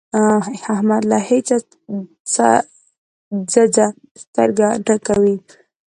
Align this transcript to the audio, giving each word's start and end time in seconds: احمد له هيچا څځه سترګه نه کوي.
احمد 0.73 1.01
له 1.11 1.17
هيچا 1.27 1.57
څځه 3.53 3.85
سترګه 4.23 4.67
نه 4.87 4.95
کوي. 5.05 5.35